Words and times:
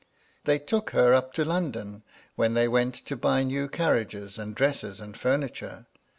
They 0.45 0.57
took 0.57 0.89
her 0.97 1.13
up 1.13 1.31
to 1.33 1.45
London, 1.45 2.01
when 2.35 2.55
they 2.55 2.67
went 2.67 2.95
to 2.95 3.15
buy 3.15 3.43
new 3.43 3.67
carriages, 3.67 4.39
and 4.39 4.55
dresses, 4.55 4.99
and 4.99 5.15
furniture. 5.15 5.85